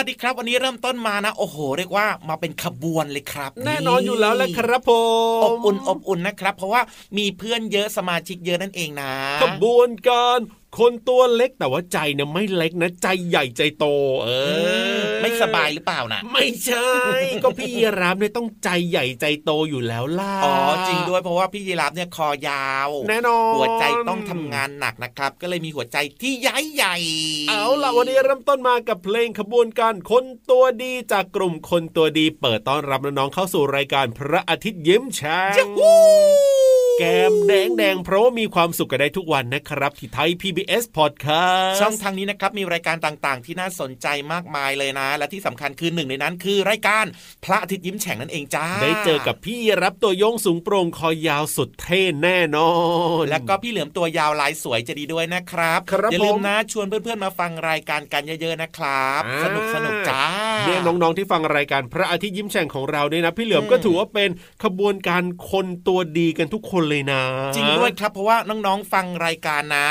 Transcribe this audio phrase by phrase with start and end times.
[0.00, 4.90] วัสดีครับ วันนี้เริ่มต้นมานะโอ้โหเรียกว่ามาเป็นขบวนเลยครับ แน่นอนอยู่แล้วแหละครับผ
[5.40, 6.82] มอบอุ่นอบอุ่นนะครับ เพราะว่า
[7.18, 10.38] มีเพื่อนเยอะสมาชิกเยอะนั่นเองนะ ขบวนการ
[10.78, 13.86] คนตัวเล็กแต่ว่าใจเนี่ยไม่เล็กนะใจใหญ่ใจโต
[14.22, 14.28] เอ
[14.98, 16.90] อ ไม่สบายหรือเปล่านะไม่ใช่
[17.42, 20.54] ก็พี่ยีราฟเนี่ยต้องใจใหญ่ใจโตอยู่แล้วล่ะอ๋อ
[20.88, 26.96] จริงด้วยเพราะว่าพี่ยีราฟเนี่ยคอยาว แน่นอนหัวใจต้องทำงานหนักนะครับ ก็เลยมีหัวใจที่ใหญ่ใหญ่
[27.48, 35.68] เอาล่ะวันนี้เริ่มต้นมากับเพลงขบวนการคนตัวดีจากกลุ่มคนตัวดี เปิดต้อนรับน้องๆเข้าสู่รายการพระอาทิตย์ยิ้มแฉ่ง
[37.02, 47.04] แก้มแดงแดงเพราะว่ามีความสุขกันได้ทุกวันนะครับที่ไทย PBS Podcast ช่องทางนี้นะครับมีรายการต่างๆ ที่น่าสนใจมากมายเลยนะ และที่สำคัญคือหนึ่งในนั้นคือรายการ
[47.44, 52.72] พระอาทิตย์ยิ้มแฉ่งนั่นเองจ้า ได้เจอกับพี่รับตัวโยงสูงโปร่งคอยาวสุดเท่แน่นอ
[53.22, 60.22] น แล้วก็พี่เหลือมตัวยาวลายสวยจะดีด้วยนะครับครับอย่าลืมนะชวนเพื่อนๆมาฟังรายการกันเยอะๆนะครับ สนุกสนุกจ้า
[60.66, 64.30] เนี่ยน้องๆที่ฟังรายการพระอาทิตย์ยิ้มแฉ่งของเราเนี่ยนะ พี่เหลือมก็ถือว่าเป็น
[64.64, 67.22] ขบวนการคนตัวดีกันทุกคนเลยนะ
[67.54, 69.88] จริงด้วยครับเพราะว่าน้องๆฟังรายการนะ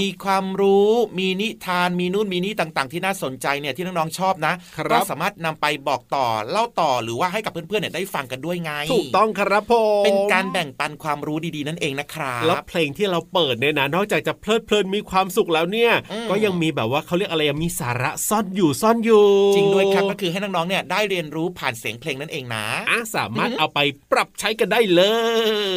[0.00, 4.54] มีความรู้มีนิทานมีนู่นมีนี่ต่าง ๆ ที่น่าสนใจเนี่ยที่น้องๆชอบนะ
[4.92, 15.92] ก็สามารถนำไปบอกต่อเล่าต่อหรือว่าให้กับเพื่อนๆเนี่ยได้ฟังกันด้วยไง ถูกต้องครับผมเป็นการแบ่งปันความรู้ดีๆนั่นเองนะครับแล้วเพลงที่เราเปิดเนี่ยนะนอกจากจะเพลิดเพลินมีความสุขแล้วเนี่ย
[16.30, 23.80] ก็ยังมีแบบว่าเขาเรียกอะไรมีสาระซ่อนอยู่ซ่อนอยู่ จริงด้วยครับก็คือให้น้องๆเนี่ยได้เรียนรู้ผ่านเสียงเพลงนั่นเองนะอะสามารถเอาไป
[24.12, 25.02] ปรับใช้กันได้เล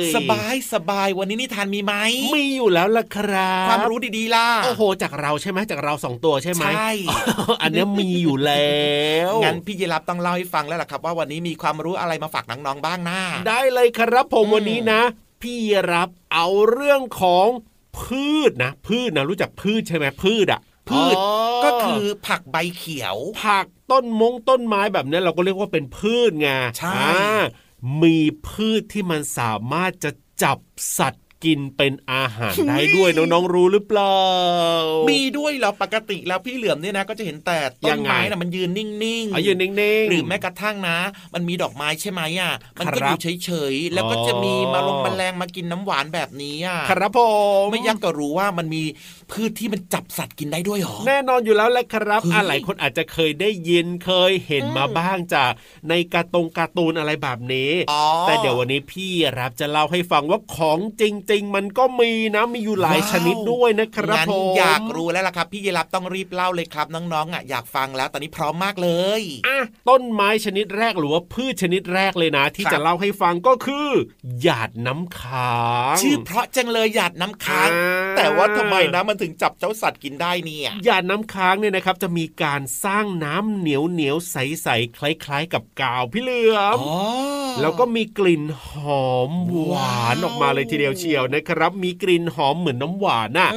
[0.02, 1.94] ย สบายสบายวันนี้นิทานมีไหม
[2.36, 6.92] มีอยู่แล้วล่ะครับความรู้ดีๆล่ะโอ้โหจากเราใช่ไหมจากเราสองตัวใช่ไหมใช่
[7.62, 8.82] อันนี้มีอยู่แล้
[9.30, 15.02] วงั้นพี่ยีรับต้องเล่าให้ฟังแล้วล่ะครับ ว่าวันนี้มีความรู้อะไรมาฝากน้องๆบ้างนะได้เลยครับผมวันนี้นะ
[15.42, 15.58] พี่
[15.92, 17.48] รับเอาเรื่องของ
[18.00, 20.60] พืชนะ พืชนะรู้จักพืชใช่ไหมพืชอะ
[20.90, 21.16] พืช
[21.66, 27.00] ก็คือผักใบเขียว ผักต้นมงต้นไม้แบบนี้เราก็เรียกว่าเป็นพืชไงใช่
[28.02, 30.12] มีพืชที่มันสามารถจะ
[30.44, 30.58] จับ
[30.98, 34.18] สัตว์กินเป็นอาหารได้ด้วยน้องๆรู้หรือเปล่า
[35.10, 39.72] มีด้วยเหรอปกติแล้วพี่เหลือมเนี่ยนะ ก็จะเห็นแต่ต้นไม้น่ะมันยืนนิ่งๆยืนนิ่
[40.02, 40.98] งๆหรือแม้กระทั่งนะ
[41.34, 47.20] มันมีดอกไม้ใช่ไหมอะมันก็อยู่เฉยๆแล้วก็จะมีมาลงแมลงมากินน้ำหวานแบบนี้อะครับผ
[47.64, 48.84] มไม่ยักก็รู้ว่ามันมี
[49.32, 55.52] พืชที่มันจับสัตว์กินได้ด้วยหรอ แน่นอนอยู่แล้วแหละครับอ่หลายคนอาจจะเคยได้ยินเคยเห็นมาบ้างจาก
[55.90, 57.72] ในการ์ตงการ์ตูนอะไรแบบนี้
[58.22, 68.90] แต่เดี๋ยววันนี้พี่รับจะเล่าให้ฟังว่าของจริง ๆ มันก็มีนะมีอยู่หลายชนิดด้วยนะครับผมอยากรู้แล้วล่ะครับ พี่ยีรับต้องรีบเล่าเลยครับน้องๆอะอยากฟังแล้วตอนนี้พร้อมมากเล
[69.20, 69.58] ยอะ
[69.90, 73.90] ต้นไม้ชนิดแรกหรือว่าพืชชนิดแรกเลยนะ ที่จะเล่าให้ฟังก็คือ
[74.42, 75.56] หยาดน้ำค้า
[75.94, 77.70] งชื่อเพราะจังเลยหยาดน้ำค้าง
[78.18, 86.80] แต่ว่าทำไมนะมันถึงจับเจ้าสัตว์กินได้เนี่ยหยาดน้ำค้างเนี่ยนะครับจะมีการสร้างน้ำเหนียวเหนียวใสๆคล้าย ๆ กับกาวพี่เหลือม
[87.62, 88.70] แล้วก็มีกลิ่นห
[89.08, 93.50] อมหวานออกมาเลยทีเดียวเชียวนะครับ มีกลิ่นหอมเหมือนน้ำหวานน่ะ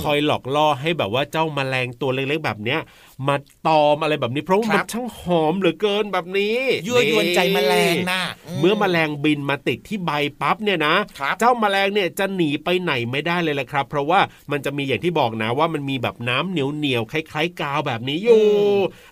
[0.00, 2.80] คอยหลอกล่อให้แบบว่าเจ้าแมลงตัวเล็กๆแบบเนี้ย
[3.28, 3.36] มา
[3.66, 8.22] ตอมอะไรแบบนี้เพราะว่ามันช่างหอมเหลือเกินแบบนี้ยั่วยวนใจแมลงนะ
[8.60, 10.10] เมื่อแมลงบินมาติดที่ใบ
[10.40, 14.20] ปั๊บเนี่ยนะครับเจ้าแมลงเนี่ยจะหนีไปไหนไม่ได้เลยแหละครับ เพราะว่า
[14.50, 18.44] มันจะมีอย่างที่บอกนะว่ามันมีแบบน้ำเหนียวเหนียวๆคล้ายๆกาวแบบนี้อยู่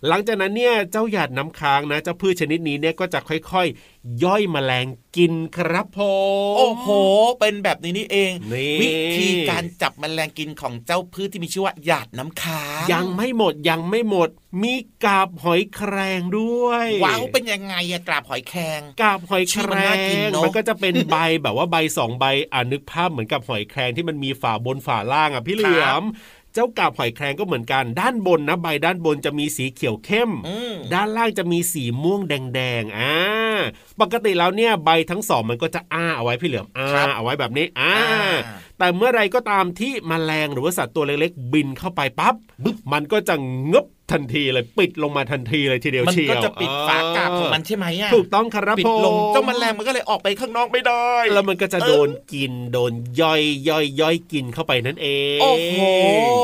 [0.08, 3.93] หลังจากนั้นเนี่ยเจ้าหยาดน้ำค้างนะเจ้าพืชชนิดนี้เนี่ยก็จะค่อยๆ
[4.24, 4.86] ย่อยแมลง
[5.16, 5.98] กินครับผ
[6.52, 6.88] มโอ้โห
[7.40, 14.28] เป็นแบบนี้นี่เองนี่วิธีการจับแมลงกินของเจ้าพืชที่มีชื่อว่าหยาดน้ำค้างยังไม่หมดยังไม่หมด
[14.62, 14.74] มี
[15.04, 26.02] กาบหอยแครงด้วยว้าวเป็นยังไงอะกราบหอยแครงกาบหอยแคชื่อรมันน่ากินงเนอะมันก็จะเป็นใบแบบว่าใบสองใบอ่านึกภาพเหมือนกับหอยแครงที่มันมีฝาบนฝาล่างอะพี่เหลือม
[26.54, 33.14] เจ้ากาบหอยแครงก็เหมือนกัน ด้านบนนะใบด้านบนจะมีสีเขียวเข้มอืมด้านล่างจะมีสีม่วงแดงๆอ่า
[34.00, 37.92] ปกติแล้วเนี่ยใบทั้งสองมันก็จะอ้าเอาไว้พี่เหลือมอ้าครับเอาไว้แบบนี้อ่า
[38.46, 42.34] อ่าแต่เมื่อไรก็ตามที่มแมลงหรือว่าสัตว์ตัวเล็กๆบินเข้าไปปั๊บ
[42.64, 43.34] บึ๊บมันก็จะ
[43.72, 55.80] งบ ทันทีเลยปิดลงมาทันทีเลยทีเดียวมันเชียวก็จะปิดฝากาบของมันใช่ไหมอะถูกต้องครับปิดลงผมเจ้าแมลงมันก็เลยออกไปข้างนอกไม่ได้ แล้วมันก็จะโดนกินโดนย่อยย่อยย่อยกินเข้าไปนั่นเองโอ้โห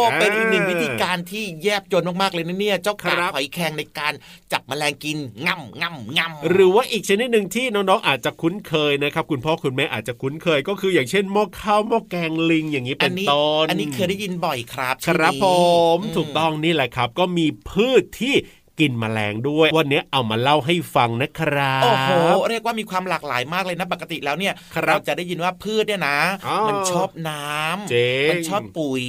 [0.09, 4.13] าเป็นอีกหนึ่งวิธีการที่แยบยลมากๆเลยนะเนี่ยเจ้ากาครับบหอยแครงในการ
[4.53, 5.17] จับแมลงกิน
[5.47, 15.59] ง่ำง่ำง่ำหรือว่าอีกชนิดหนึ่งที่น้องๆอาจจะคุ้นเคยนะครับคุณพ่อคุณแม่อาจจะคุ้นเคยก็คืออย่างเช่นหม้อข้าวหม้อแกงลิงอย่างนี้อัเป็นนี้ต้นอันนี้เคยได้ยินบ่อยครับครับชื่อผนี้
[15.97, 18.35] มถูกต้องนี่แหละครับ ก็มีพืชที่
[18.81, 22.11] กินแมลงด้วย วันนี้เอามาเล่าให้ฟังนะครับโอ้โห
[22.51, 29.05] เรียกว่ามีความหลากหลายมากเลยนะปกติแล้วเนี่ยครับเราจะได้ยินว่าพืชเนี่ยนะอ๋อมันชอบน้ำเจ๋งมันชอบปุ๋ย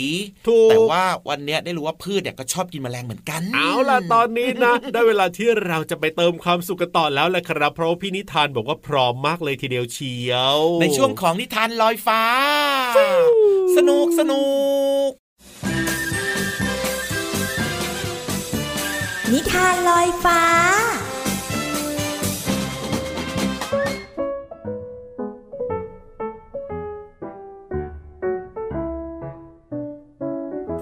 [0.47, 12.23] ถูกแต่ว่าวันเนี้ยได้รู้ว่าพืชเนี่ยก็ชอบกินแมลงเหมือนกัน เอาล่ะตอนนี้นะ ได้เวลาที่เราจะไปเติมความสุขกันต่อแล้วแหละครับ เพราะว่าพี่นิทานบอกว่าพร้อมมากเลยทีเดียวเชียว ในช่วงของนิทานลอยฟ้า
[13.77, 14.43] สนุกสนุ
[15.09, 15.20] ก
[19.35, 20.41] นิทานลอยฟ้า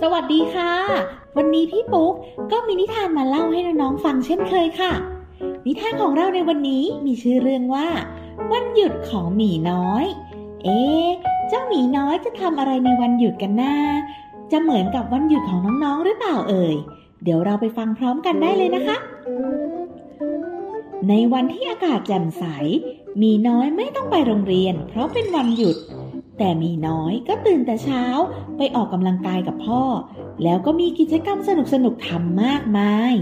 [0.01, 0.73] สวัสดีค่ะ
[1.37, 2.13] วันนี้พี่ปุ๊ก
[2.51, 4.93] ก็มีนิทานมาเล่าให้น้องๆฟังเช่นเคยค่ะ
[5.65, 7.87] นิทานของเราในวันนี้มีชื่อเรื่องว่า
[8.51, 10.05] วันหยุดของหมีน้อย
[10.63, 11.07] เอ๊ะ
[11.47, 13.75] เจ้าหมีน้อยจะทำอะไรในวันหยุดกันนะ
[14.51, 16.75] จะเหมือนกับวันหยุดของน้องๆหรือเปล่าเอ่ย
[17.24, 18.98] เดี๋ยวเราไปฟังพร้อมกันได้เลยนะคะ
[21.10, 22.44] ในวันที่อากาศแจ่มใส
[23.21, 25.77] มีน้อยไม่ต้องไปโรงเรียน เพราะเป็นวันหยุด
[26.38, 28.04] แต่มีน้อยก็ตื่นแต่เช้า
[28.57, 29.83] ไปออกกำลังกายกับพ่อ
[30.44, 31.38] แล้วก็มีกิจกรรม
[31.74, 33.13] สนุกๆทำมากมาย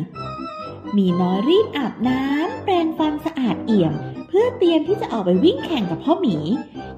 [0.97, 3.93] มีน้อยรีบอาบน้ำแปรงฟันสะอาดเอี่ยม
[4.27, 6.37] เพื่อเตรียมที่จะออกไปวิ่งแข่งกับพ่อหมี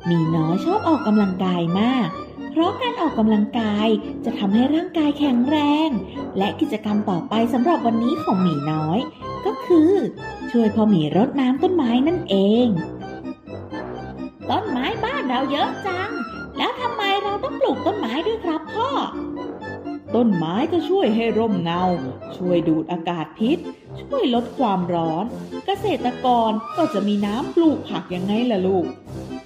[0.09, 2.07] มีน้อยชอบออกกำลังกายมาก
[2.51, 3.87] เพราะการออกกำลังกาย
[4.25, 5.57] จะทำให้ร่างกายแข็งแร
[5.87, 5.89] ง
[6.37, 8.99] และกิจกรรมต่อไปสำหรับวันนี้ของหมีน้อย
[9.45, 9.91] ก็คือ
[10.51, 12.35] ช่วยพ่อหมีรดน้ำต้นไม้นั่นเอ
[12.65, 12.67] ง
[14.49, 16.11] ต้นไม้บ้านเราเยอะจัง
[16.57, 18.89] แล้วทำไมเราต้องปลูกต้นไม้ด้วยครับพ่อ
[20.15, 21.83] ต้นไม้จะช่วยให้ร่มเงา
[22.37, 23.57] ช่วยดูดอากาศพิษ
[24.01, 25.25] ช่วยลดความร้อน
[25.65, 28.85] เกษตรกรก็จะมีน้ำปลูกผักยังไงล่ะลูก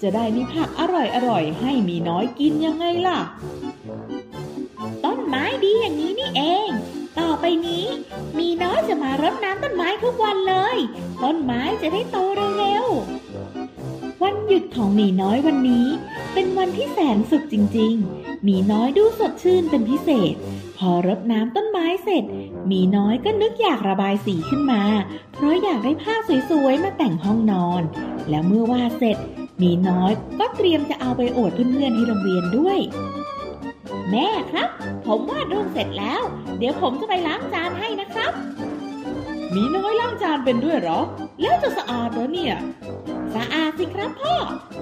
[0.04, 3.20] จะได้มีผักอร่อยๆให้มีน้อยกินยังไงล่ะ
[5.06, 6.70] ต้นไม้ดีอย่างนี้นี่เอง
[7.20, 7.86] ต่อไปนี้
[8.40, 10.78] มีน้อยจะมารดน้ำต้นไม้ทุกวันเลย
[11.24, 12.18] ต้นไม้จะได้โต
[12.60, 15.88] เร็วๆวันหยุดของหมีน้อยวันนี้
[16.34, 20.36] เป็นวันที่แสนสุขจริงๆหมีน้อยดูสดชื่นเป็นพิเศษ
[20.78, 22.24] พอรดน้ำต้นไม้เสร็จ
[22.68, 24.84] หมีน้อยก็นึกอยากระบายสีขึ้นมา
[25.34, 26.16] เพราะอยากได้ผ้า
[26.50, 27.82] สวยๆมาแต่งห้องนอน
[28.30, 29.20] แล้วเมื่อวาดเสร็จ
[29.64, 32.80] มีน้อยก็เตรียมจะเอาไปอวดเพื่อนๆที่โรงเรียนด้วย
[34.12, 34.70] แม่ครับ
[35.06, 36.22] ผมวาดรูปเสร็จแล้ว
[36.58, 38.32] เดี๋ยวผมจะไปล้างจานให้นะครับ
[39.56, 41.00] มีน้อยล้างจานเป็นด้วยหรอ
[41.42, 42.56] แล้วจะสะอาดเหรอเนี่ย
[43.36, 44.36] สะอาดสิครับพ่อ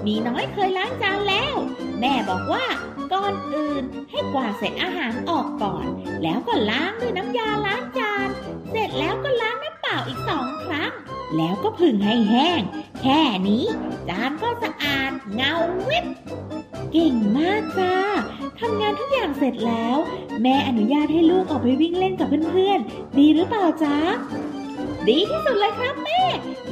[0.06, 1.54] มีน้อยเคยล้างจานแล้ว
[2.00, 2.64] แม่บอกว่า
[3.12, 5.86] ก่อนอื่นให้กวาดเศษอาหารออกก่อน
[6.22, 8.28] แล้วก็ล้างด้วยน้ำยาล้างจาน
[8.70, 10.92] เสร็จแล้วก็ล้างน้ำเปล่าอีกสองครั้ง
[11.36, 12.60] แล้วก็ผึ่งให้แห้ง
[13.02, 13.64] แค่นี้
[14.08, 15.52] จานก็สะอาดเงา
[15.88, 16.06] วิบ
[16.92, 17.94] เก่งมากจ้า
[18.60, 19.96] ทำงานทุกอย่างเสร็จแล้ว
[20.42, 23.96] แม่อนุญาตให้ลูกออกไปวิ่งเล่นกับเพื่อนๆ ดีหรือเปล่าจ๊ะ
[25.08, 26.22] ดีที่สุดเลยครับแม่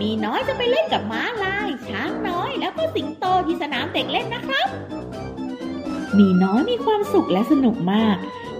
[0.00, 4.66] มีน้อยจะไปเล่นกับม้าลาย ช้างน้อยแล้วก็สิงโตที่สนามเด็กเล่นนะครับ
[6.18, 8.16] มีน้อยมีความสุขและสนุกมาก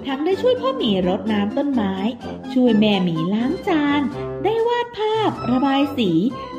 [0.07, 1.95] ทั้งได้ช่วยพ่อหมีรดน้ำต้นไม้
[2.55, 4.01] ช่วยแม่หมีล้างจาน
[4.45, 6.11] ได้วาดภาพ ระบายสี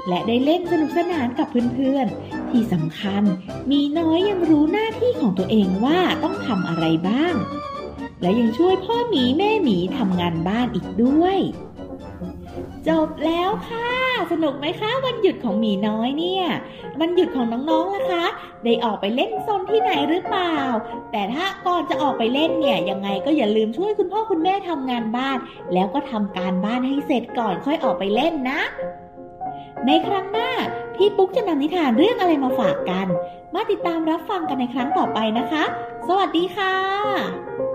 [0.07, 3.23] และได้เล่นสนุกสนานกับเพื่อนๆ ที่สำคัญ
[3.71, 7.35] มีน้อยยังรู้หน้าที่ของตัวเองว่าต้องทำอะไรบ้าง
[8.21, 11.37] และยังช่วยพ่อหมีแม่หมีทำงานบ้านอีกด้วย
[12.89, 13.89] จบแล้วค่ะ
[14.31, 16.45] สนุกไหมคะ วันหยุดของหมีน้อยเนี่ย
[17.01, 18.25] วันหยุดของน้องๆล่ะคะ
[18.63, 20.57] ได้ออกไปเล่นซนที่ไหนหรือเปล่า
[21.11, 25.37] แต่ถ้าก่อนจะออกไปเล่นเนี่ย ยังไงก็อย่าลืมช่วยคุณพ่อคุณแม่ทำงานบ้าน
[25.73, 28.61] แล้วก็ทำการบ้านให้เสร็จก่อนค่อยออกไปเล่นนะ
[29.87, 30.49] ในครั้งหน้า
[30.95, 33.07] พี่ปุ๊กจะนำนิทานเรื่องอะไรมาฝากกัน
[33.55, 35.63] มาติดตามรับฟังกันในครั้งต่อไปนะคะ
[36.07, 37.70] สวัสดีค่ะ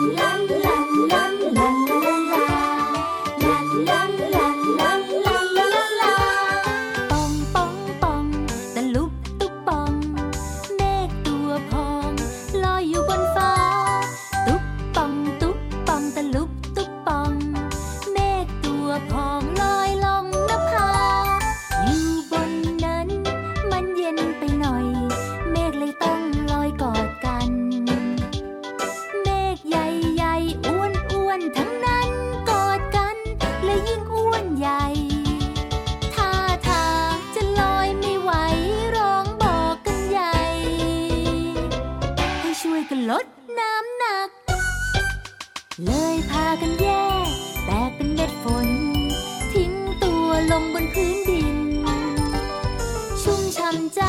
[0.00, 0.77] ป
[53.74, 54.07] ชุ่ม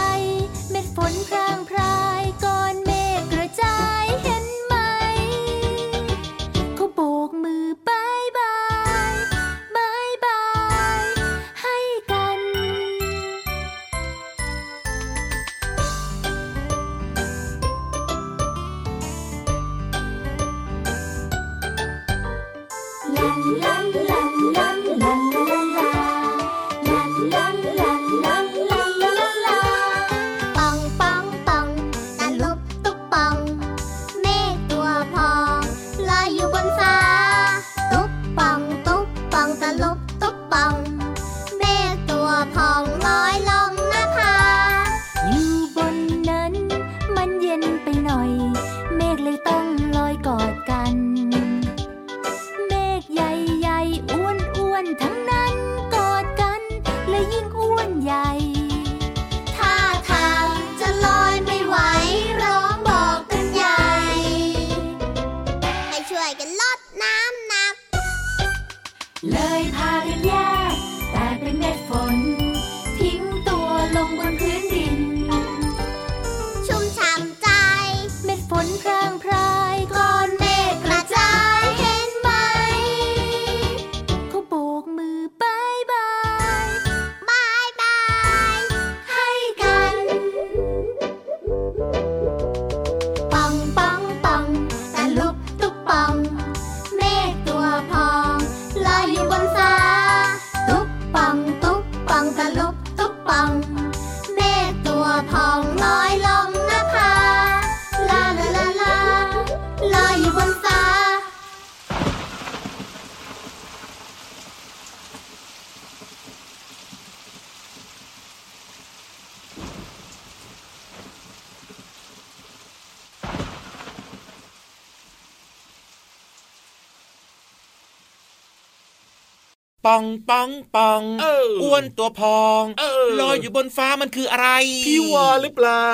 [129.85, 134.47] ปองปองปองเอออ้วนตัวพองเออลอยอยู่บนฟ้ามันคืออะไร
[134.87, 135.87] พี่วานหรือเปล่า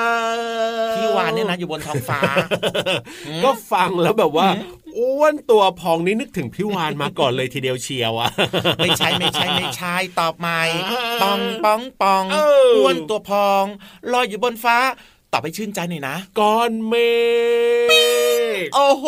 [0.96, 2.20] พี่วานเนี่ยนะอยู่บนท้องฟ้า
[3.26, 4.48] อืมก็ฟังแล้วแบบว่า
[4.98, 8.30] อ้วนตัวพองนี่นึกถึงพี่วานมาก่อนเลยทีเดียวเชียวอะ
[8.78, 13.64] ไม่ใช่ไม่ใช่ไม่ใช่ตอบใหม่อ่าปองปองปองเอออ้อ้วนตัวพอง
[14.12, 14.76] ลอยอยู่บนฟ้า
[15.32, 16.94] ตอบไปชื่นใจหน่อยนะก้อนเม
[17.88, 18.25] ฆ
[18.74, 19.06] โอ้โห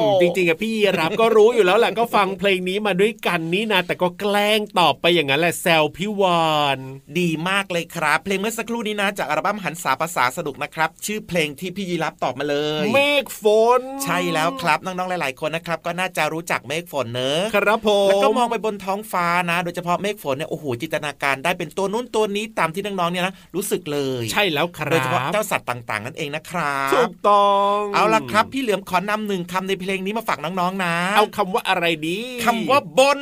[0.00, 6.78] อืมจริงๆอะพี่ยีรับก็รู้อยู่แล้วแหละก็ฟังเพลงนี้มาด้วยกันนี่นะแต่ก็แกล้งตอบไปอย่างนั้นแหละแซวพี่วาน
[7.18, 13.44] ดีมากเลยครับ เพลงเมื่อสักครู่นี้นะ จากอัลบั้มหันษาภาษาสนุกนะครับ ชื่อเพลงที่พี่ยีรับตอบมาเลยเมฆฝ
[13.78, 33.20] น ใช่แล้วครับน้องๆหลาย ๆ คนนะครับ ก็น่าจะรู้จักเมฆฝนเนอะครับผมแล้วก็มองไปบนท้องฟ้านะ โดยเฉพาะเมฆฝนเนี่ยโอ้โหจินตนาการได้เป็นตัวนู้นตัวนี้ตามที่น้องๆเนี่ยนะรู้สึกเลย ใช่แล้วคโดยเฉรัพาะบเจ้าสัตว์ต่าง ๆ นั่นเองนะครับถูกต้องเอาล่ะครับพี่เหลือมขอนำหนึ่งคำในเพลงนี้มาฝากน้องๆนะ เอาคำว่าอะไรดีคำว่าบน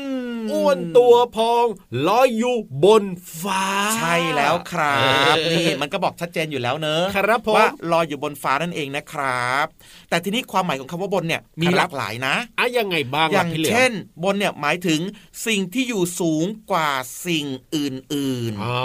[0.52, 1.66] อ้วนตัวพอง
[2.08, 3.04] ลอยอยู่บน
[3.40, 3.64] ฟ้า
[3.96, 4.96] ใช่แล้วครั
[5.34, 9.66] บนี่มันก็บอกชัดเจนอยู่แล้วเนอะครับผมว่าลอยอยู่บนฟ้านั่นเองนะครับ
[10.10, 13.92] แต่ทีนี้ความหมายของคำว่าบนเนี่ยมีครับหลากหลายนะอะยังไงบ้างอย่างล่ะพี่เหลือมเช่น
[14.24, 15.00] บนเนี่ยหมายถึง
[15.46, 16.90] สิ่งที่อยู่สูงกว่า
[17.26, 18.78] สิ่งอื่นๆอ๋อ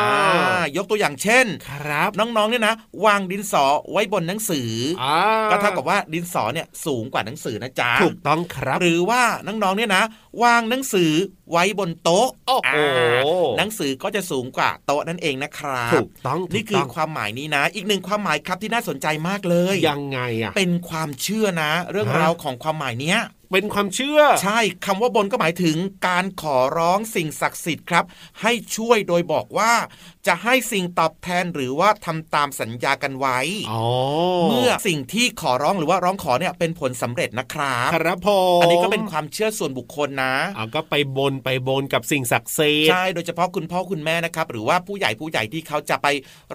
[0.00, 4.70] อ่ายกตัวอย่างเช่นครับน้องๆเนี่ยนะ วางดินสอไว้บนหนังสือ
[5.02, 5.18] ออ่า
[5.50, 10.02] ก็เท่ากับว่าดินสอเนี่ยสูงกว่าหนังสือนะจ๊ะถูกต้องครับ หรือว่าน้องๆเนี่ยนะ
[10.42, 10.95] วางหนังสือ
[11.50, 13.20] ไว้บนโต๊ะโอ้โหา
[13.58, 23.18] หนังสือก็จะสูงกว่าโต๊ะนั่นเองนะครับถูกต้องนี่ถูกคือต้องความหมายนี้นะ อีกหนึ่งความหมายครับที่น่าสนใจมากเลย ยังไงอะเป็นความเชื่อนะ เรื่องฮะราวของความหมายเนี้ย
[23.50, 25.76] เป็นความเชื่อ ใช่คำว่าบนก็หมายถึง
[26.08, 28.04] การขอร้องสิ่งศักดิ์สิทธิ์ครับ
[28.42, 29.72] ให้ช่วยโดยบอกว่า
[30.26, 33.38] จะให้สิ่งตอบแทนหรือว่าทำตามสัญญากันไว้
[33.72, 33.84] อ๋อ
[34.48, 46.06] เมื่อสิ่งที่ขอร้องหรือว่าร้องขอเนี่ยเป็นผลสำเร็จนะครับครับผมอันนี้ก็เป็นความเชื่อส่วนบุคคลนะเอาก็ไปบนไปบนกับสิ่งศักดิ์สิทธิ์ใช่โดยเฉพาะคุณพ่อคุณแม่นะครับหรือว่าผู้ใหญ่ผู้ใหญ่ที่เขาจะไป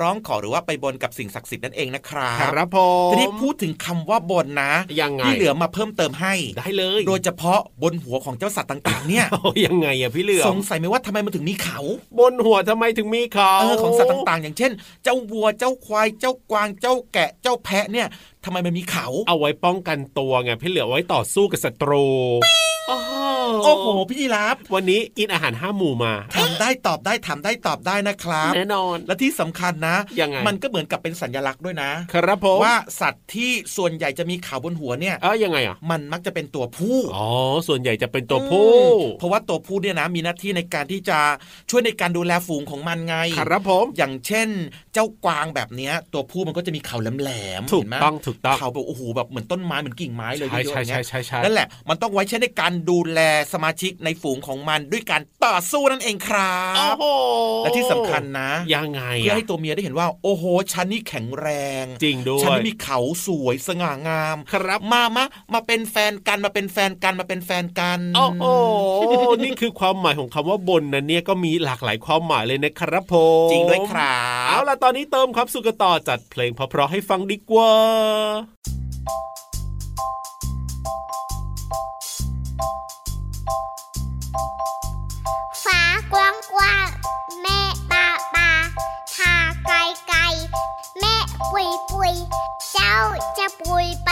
[0.02, 11.80] ร้องขอหรือว่าไปบนกับสิ่งศักดิ์สิทธิ์นั่นเองนะครับครับผมทีนี้พูดถึงคำว่าบนนะยังไงที่เหลือมาเพิ่มเติมให้ได้เลยโดยเฉพาะบนหัวของเจ้าสัตว์ต่างๆเนี่ยโอ้ยังไงอะพี่เหลือมสงสัยไหมว่าทำไมมันถึงมีเขา
[12.20, 14.72] บนหัวทำไมถึงมีเขาเออของสัตว์ต่างๆ อย่างเช่น
[15.04, 18.08] เจ้าวัวเจ้าควายเจ้ากวางเจ้าแกะเจ้าแพะเนี่ย
[18.46, 22.06] ทำไมมันมีเขา เอาไว้ป้องกันตัวไงพี่เหลือมไว้ต่อสู้กับศัตรู
[23.64, 37.30] โอ้โหพี่ยีราฟวันนี้กินอาหารห้าหมู่มาทำได้ตอบได้ทำได้ตอบได้นะครับ แน่นอน และที่สำคัญนะยังไงมันก็เหมือนกับเป็นสัญลักษณ์ด้วยนะ ครับผมว่าสัตว์ที่ส่วนใหญ่จะมีเขาบนหัวเนี่ยเออยังไงอะมันมักจะเป็นตัวผู้อ๋อ
[37.68, 41.20] ส่วนใหญ่จะเป็นตัวผู้อืมเพราะว่าตัวผู้เนี่ยนะมีหน้าที่ในการที่จะ
[41.70, 44.48] ช่วยในการดูแลฝูงของมันไง ครับผม อย่างเช่น
[44.94, 53.20] เจ้ากวางแบบเนี้ยตัวผู้มันก็จะมีเขาแหลมๆถูกเห็นไหมต้องถูกต้องเขาแบบโอ้โหแบบเหมือนต้นไม้เหมือนกิ่งไม้เลยใช่เยอะๆใช่อย่างใช่เงี้ยใช่ใช่นั่นแหละมันต้องไว้ใช้ในการดูแล
[53.54, 57.06] สมาชิกในฝูงของมันด้วยการต่อสู้นั่นเองครัโอ้บโห
[57.64, 60.44] และที่สำคัญนะยังไงเพื่ออะให้ตัวเมียได้เห็นว่า โอ้โห
[60.74, 61.48] ฉันนี่แข็งแร
[61.84, 68.44] ง จริงด้วยฉันนี่มีเขาสวยสง่างาม ครับมามามาเป็นแฟนกันมาเป็นแฟนกันมาเป็นแฟนกันโอ้โห
[69.44, 73.16] นี่คือความหมายของคำว่าบนนะเนี่ยก็มีหลากหลายความหมายเลยนะครับผ
[73.48, 77.74] มจริงด้วยครับ เอาล่ะตอนนี้เติมความสุขกันต่อจัดเพลงเพราะๆให้ฟังดีกว่า
[85.64, 85.82] ฟ้า
[86.14, 86.88] กว้างกว้าง
[87.42, 87.60] แม่
[87.92, 88.50] ปาปา
[89.16, 89.34] ทา
[89.66, 89.76] ไกล
[90.08, 90.20] ไกล
[91.00, 91.16] แม่
[91.52, 92.14] ปุยปุย
[92.72, 92.96] เจ้า
[93.38, 94.12] จะปุยไป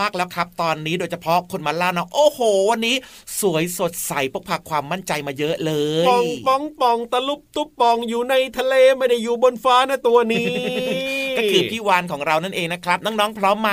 [0.00, 2.96] มากแล้วครับ ตอนนี้โดยเฉพาะคนมาล่านะโอ้โห วันนี้
[3.40, 5.72] สวยสดใสพกพาความมั่นใจมาเยอะเล
[6.04, 13.72] ยปองปองปองตะลุบตุ๊บปองอยู่ในทะเลไม่ได้อยู่บนฟ้านะตัวนี้ ก็คือพี่วานของเรานั่นเองนะครับ น้องๆพร้อมไหม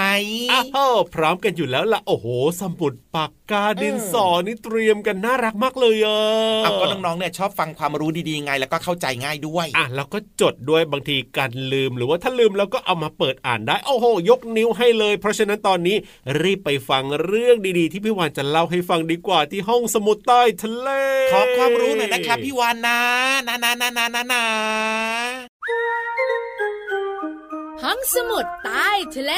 [0.51, 2.27] อ้าวพร้อมกันอยู่แล้วล่ะโอ้โห
[2.61, 6.19] สมุดปากกาดินสอนี่เตรียมกันน่ารักมากเลยอะ
[6.63, 15.95] เอาก็น้องๆเนี่ยชอบฟังความรู้ดีๆไงแล้วก็เข้าใจง่ายด้วยอะแล้วก็จดด้วยบางทีการลืมหรือว่าถ้าลืมแล้วก็เอามาเปิดอ่านได้โอ้โห ยกนิ้วให้เลย เพราะฉะนั้นตอนนี้
[16.41, 20.89] รีบไปฟังเรื่องดีๆ ที่พี่วานจะเล่าให้ฟังดีกว่าที่ห้องสมุดใต้ทะเล
[21.31, 22.99] ขอความรู้หน่อยนะครับพี่วานนะ
[23.47, 24.43] นะนะนะนะนะนะ
[27.81, 29.33] ห้องสมุดใต้ทะเล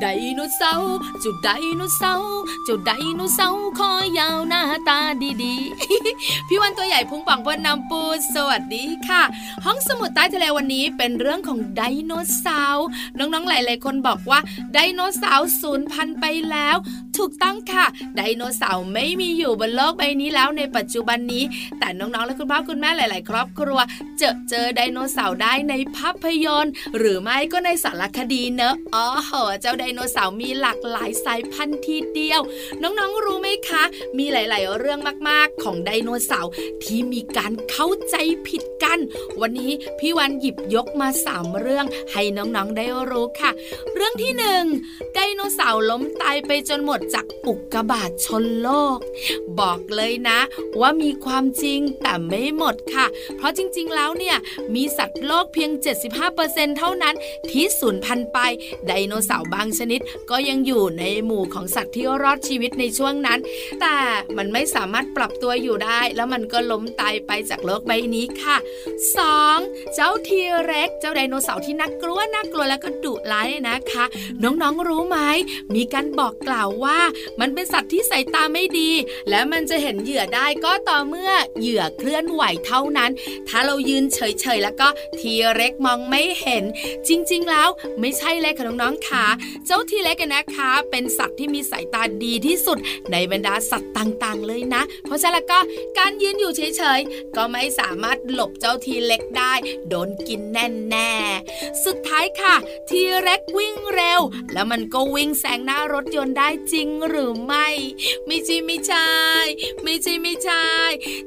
[0.00, 2.36] ไดโนเสาร์จุดไดโนเสาร์
[2.68, 4.98] จุดไดโนเสาร์คอยาวหน้าตา
[5.42, 8.02] ดีๆ พี่วันตัวใหญ่พุงปังพอนนำปู
[8.34, 9.22] สวัสดีค่ะ
[9.64, 12.86] ห้องสมุดใต้ทะเลวันนี้เป็นเรื่องของไดโนเสาร์
[13.18, 14.40] น้องๆหลายๆคนบอกว่า
[14.72, 16.76] ไดโนเสาร์สูญพันธุ์ไปแล้ว
[17.18, 21.44] ถูกต้องค่ะ ไดโนเสาร์ไม่มีอยู่บนโลกใบนี้แล้วในปัจจุบันนี้
[21.78, 23.78] แต่น้องๆและคุณพ่อคุณแม่หลาย ๆ ครอบครัว
[24.18, 32.40] เจอเจอไดโนเสาร์ได้ในภาพยนตร์ หรือไม่ก็ในสารคดีเนอะอ๋อเหอเจ้าไดโนเสาร์มีหลากหลายสายพันธุ์ทีเดียว
[32.82, 33.82] น้องๆรู้ไหมคะ
[34.18, 36.50] มีหลาย ๆ เรื่องมากๆของไดโนเสาร์
[36.84, 38.16] ที่มีการเข้าใจ
[38.48, 38.98] ผิดกัน
[39.40, 43.50] วันนี้พี่วันหยิบยกมาสามเรื่องให้น้องๆได้รู้ค่ะ
[43.94, 44.64] เรื่องที่หนึ่ง
[45.14, 48.98] ไดโนเสาร์ล้มตายไปจนหมดจากอุกกาบาตชนโลก
[49.60, 50.38] บอกเลยนะ
[50.80, 54.36] ว่ามีความจริงแต่ไม่หมดค่ะ เพราะจริง ๆ แล้วเนี่ย
[54.74, 55.70] มีสัตว์โลกเพียง
[56.24, 57.14] 75%เท่านั้น
[57.50, 58.38] ที่สูญพันธุ์ไป
[58.86, 63.38] ไดโนเสาร์บางชนิดก็ยังอยู่ในหมู่ของสัตว์ที่รอดชีวิตในช่วงนั้น
[63.80, 63.96] แต่
[64.36, 68.56] มันไม่สามารถปรับตัวอยู่ได้ แล้วมันก็ล้มตายไปจากโลกใบนี้ค่ะ
[69.26, 69.94] 2.
[69.94, 74.04] เจ้าทีเร็กเจ้าไดโนเสาร์ที่น่ากลัวน่ากลัวแล้วก็ดุร้ายนะคะ
[74.42, 75.18] น้องๆรู้ไหม
[75.74, 76.98] มีการบอกกล่าวว่า
[77.40, 78.90] มันเป็นสัตว์ที่สายตาไม่ดี
[79.28, 83.10] และมันจะเห็นเหยื่อได้ก็ต่อเมื่อเหยื่อเคลื่อนไหวเท่านั้น
[83.48, 86.64] ถ้าเรายืนเฉยๆแล้วก็ทีเร็กมองไม่เห็น
[87.08, 87.68] จริงๆแล้ว
[88.00, 89.26] ไม่ใช่เลยค่ะน้องๆค่ะ
[89.66, 92.78] เจ้าทีเล็กนะคะ เป็นสัตว์ที่มีสายตาดีที่สุด
[93.12, 95.58] ในบรรดาสัตว์ต่างๆ เลยนะ เพราะฉะนั้นก็
[95.98, 99.54] การยืนอยู่เฉยๆ ก็ไม่สามารถหลบเจ้าทีเล็กได้
[99.88, 102.54] โดนกินแน่ๆ สุดท้ายค่ะ
[102.90, 104.20] ทีเร็กวิ่งเร็ว
[104.52, 107.68] แล้วมันก็วิ่งแซงหน้ารถยนต์ได้จริงหรือไม่
[108.26, 109.10] ไม่ใช่ไม่ใช่
[109.82, 110.66] ไม่ใช่ไม่ใช่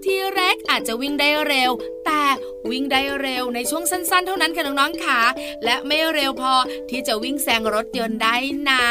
[0.03, 1.71] ทีเร็กอาจจะวิ่งได้เร็ว
[2.09, 2.25] แต่
[2.71, 5.21] วิ่งได้เร็วในช่วงสั้น ๆ เท่านั้นค่ะน้องๆค่ะ
[5.65, 6.53] และไม่เร็วพอ
[6.89, 8.35] ที่จะวิ่งแซงรถยนต์ได้
[8.69, 8.83] นะ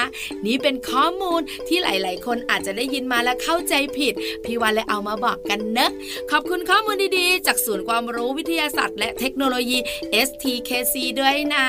[0.46, 5.90] นี่เป็นข้อมูลที่หลาย ๆ คนอาจจะได้ยินมาและเข้าใจผิด พี่วันเลยเอามาบอกกันเนอะ
[6.30, 9.78] ขอบคุณข้อมูลดีๆ จากศูนย์ความรู้วิทยาศาสตร์และเทคโนโลยี
[10.26, 11.66] STKC ด้วยนะ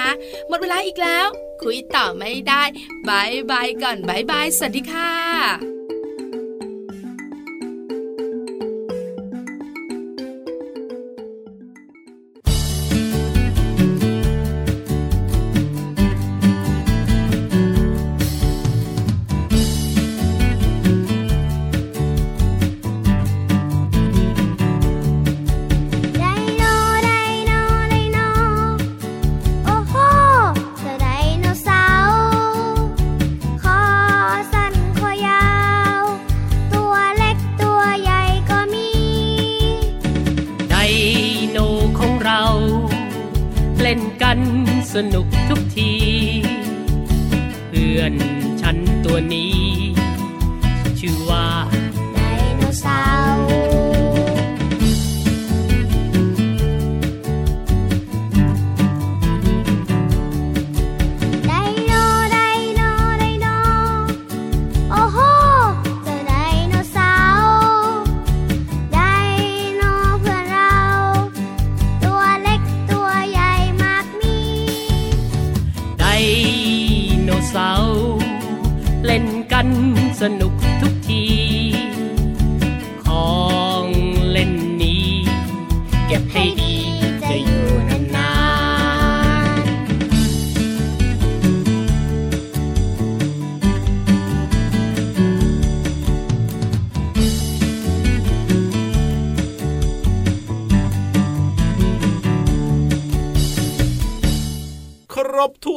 [0.48, 1.28] หมดเวลาอีกแล้ว
[1.64, 2.64] คุยต่อไม่ได้
[3.10, 5.79] bye bye ก่อน bye bye สวัสดีค่ะ
[45.14, 45.39] นุก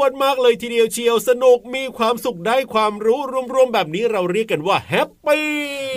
[0.03, 3.21] วนมากเลยทีเดียวเชียวสนุกมีความสุขได้ความรู้
[3.55, 5.49] รวมๆแบบนี้เราเรียกกันว่าแฮปปี้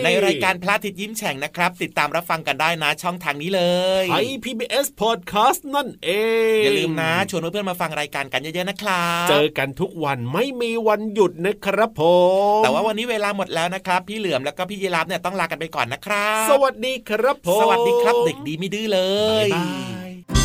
[0.03, 3.63] ในรายการพระอาทิตย์ยิ้มแฉ่งนะครับ ติดตามรับฟังกันได้นะช่องทางนี้เล
[4.01, 6.09] ยไอ PBS Podcast นั่นเอ
[6.59, 12.01] ง อย่าลืมนะชวนเพื่อนๆมาฟังรายการกันเยอะๆนะครับเจอกันทุกวันไม่มีวันหยุดนะครับผ
[12.59, 18.99] มแต่ว่าวันนี้เวลาหมดแล้วนะครับ พี่เหลือมแล้วก็พี่ยีราฟเนี่ยต้องลากันไปก่อนนะครับ สวัสดีครับผมสวัสดีครับเด็กดีไม่ดื้อเล
[19.45, 20.44] ยยิ้มรับความสดใสพระอาทิต